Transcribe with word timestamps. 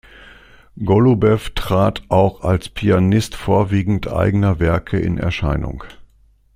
Golubew 0.83 1.53
trat 1.53 2.01
auch 2.09 2.41
als 2.41 2.69
Pianist 2.69 3.35
vorwiegend 3.35 4.07
eigener 4.07 4.59
Werke 4.59 4.97
in 4.97 5.19
Erscheinung. 5.19 5.83